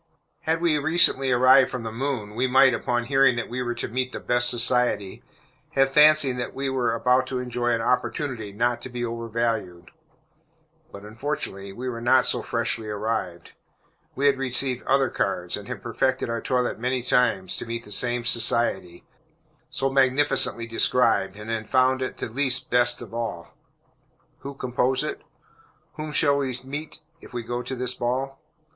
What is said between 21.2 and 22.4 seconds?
and had found it the